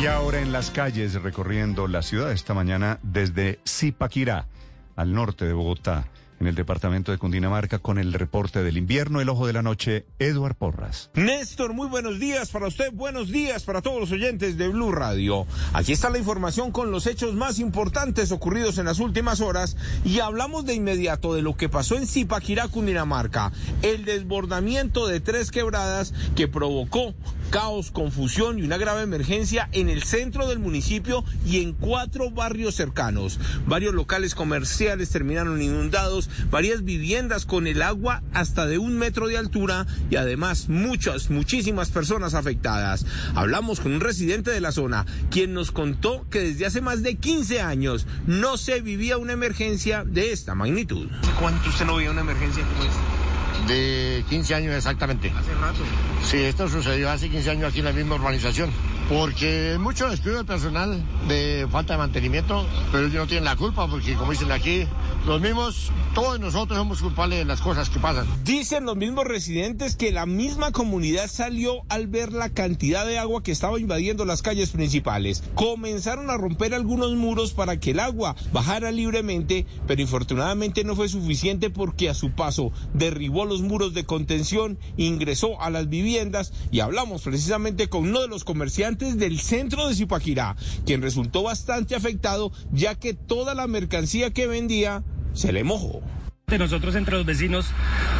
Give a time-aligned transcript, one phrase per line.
[0.00, 4.46] Y ahora en las calles recorriendo la ciudad esta mañana desde Zipaquirá,
[4.94, 6.06] al norte de Bogotá
[6.40, 10.06] en el departamento de Cundinamarca con el reporte del invierno, el ojo de la noche,
[10.18, 11.10] Eduard Porras.
[11.14, 15.46] Néstor, muy buenos días para usted, buenos días para todos los oyentes de Blue Radio.
[15.72, 20.20] Aquí está la información con los hechos más importantes ocurridos en las últimas horas y
[20.20, 23.52] hablamos de inmediato de lo que pasó en Zipaquirá, Cundinamarca,
[23.82, 27.14] el desbordamiento de tres quebradas que provocó
[27.48, 32.74] caos, confusión y una grave emergencia en el centro del municipio y en cuatro barrios
[32.74, 33.38] cercanos.
[33.66, 39.38] Varios locales comerciales terminaron inundados, varias viviendas con el agua hasta de un metro de
[39.38, 43.06] altura y además muchas, muchísimas personas afectadas.
[43.34, 47.16] Hablamos con un residente de la zona, quien nos contó que desde hace más de
[47.16, 51.08] 15 años no se vivía una emergencia de esta magnitud.
[51.40, 53.27] ¿Cuánto usted no vivía una emergencia como esta?
[53.66, 55.32] De 15 años exactamente.
[55.36, 55.80] Hace rato.
[56.24, 58.70] Sí, esto sucedió hace 15 años aquí en la misma urbanización.
[59.08, 63.88] Porque mucho despido del personal, de falta de mantenimiento, pero ellos no tienen la culpa
[63.88, 64.86] porque como dicen aquí,
[65.26, 68.26] los mismos, todos nosotros somos culpables de las cosas que pasan.
[68.44, 73.42] Dicen los mismos residentes que la misma comunidad salió al ver la cantidad de agua
[73.42, 75.42] que estaba invadiendo las calles principales.
[75.54, 81.08] Comenzaron a romper algunos muros para que el agua bajara libremente, pero infortunadamente no fue
[81.08, 86.80] suficiente porque a su paso derribó los muros de contención, ingresó a las viviendas y
[86.80, 92.52] hablamos precisamente con uno de los comerciantes del centro de Zipaquirá, quien resultó bastante afectado
[92.72, 96.02] ya que toda la mercancía que vendía se le mojó.
[96.46, 97.66] De nosotros entre los vecinos,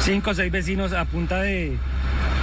[0.00, 1.78] cinco o seis vecinos a punta de,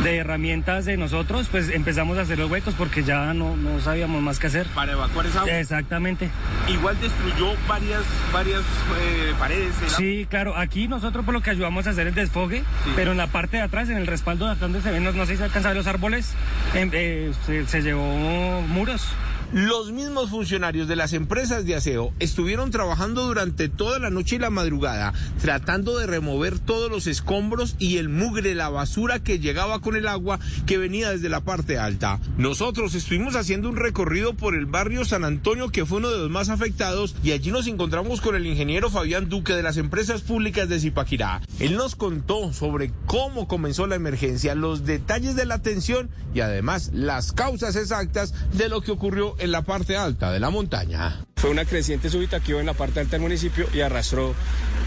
[0.02, 4.22] de herramientas de nosotros, pues empezamos a hacer los huecos porque ya no, no sabíamos
[4.22, 4.67] más qué hacer.
[4.67, 5.59] Para evacuar esa agua.
[5.59, 6.30] Exactamente.
[6.67, 9.73] Igual destruyó varias, varias eh, paredes.
[9.97, 12.64] Sí, claro, aquí nosotros por lo que ayudamos a hacer el desfogue,
[12.95, 15.11] pero en la parte de atrás, en el respaldo de atrás donde se ven, no,
[15.11, 16.33] no sé si se alcanza a ver los árboles,
[16.73, 19.08] em, eh, se, se llevó muros.
[19.53, 24.39] Los mismos funcionarios de las empresas de aseo estuvieron trabajando durante toda la noche y
[24.39, 29.80] la madrugada, tratando de remover todos los escombros y el mugre, la basura que llegaba
[29.80, 32.19] con el agua que venía desde la parte alta.
[32.36, 36.31] Nosotros estuvimos haciendo un recorrido por el barrio San Antonio, que fue uno de los
[36.31, 40.67] más afectados, y allí nos encontramos con el ingeniero Fabián Duque de las empresas públicas
[40.67, 41.43] de Zipaquirá.
[41.59, 46.89] Él nos contó sobre cómo comenzó la emergencia, los detalles de la atención y además
[46.92, 51.26] las causas exactas de lo que ocurrió en la parte alta de la montaña.
[51.36, 54.33] Fue una creciente súbita que iba en la parte alta del municipio y arrastró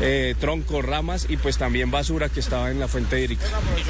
[0.00, 3.44] eh, troncos, ramas y pues también basura que estaba en la fuente hídrica.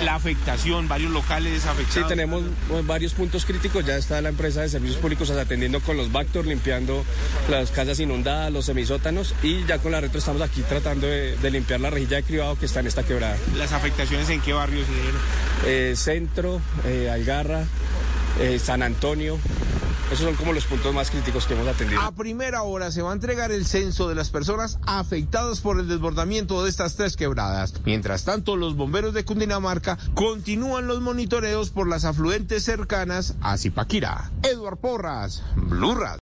[0.04, 1.94] La afectación, varios locales afectados.
[1.94, 3.84] Sí, tenemos eh, varios puntos críticos.
[3.87, 7.04] Ya está la empresa de servicios públicos atendiendo con los Bactor, limpiando
[7.48, 11.50] las casas inundadas, los semisótanos y ya con la retro estamos aquí tratando de, de
[11.53, 13.37] limpiar la rejilla de cribado que está en esta quebrada.
[13.56, 15.21] ¿Las afectaciones en qué barrios se dieron?
[15.66, 17.65] Eh, centro, eh, Algarra,
[18.41, 19.38] eh, San Antonio.
[20.06, 22.00] Esos son como los puntos más críticos que hemos atendido.
[22.00, 25.89] A primera hora se va a entregar el censo de las personas afectadas por el
[25.89, 27.75] desbordamiento de estas tres quebradas.
[27.84, 34.31] Mientras tanto, los bomberos de Cundinamarca continúan los monitoreos por las afluentes cercanas a Zipaquirá.
[34.43, 35.97] Eduard Porras, Blue.